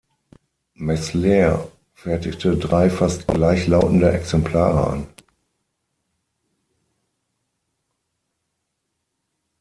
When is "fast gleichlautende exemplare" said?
2.89-4.89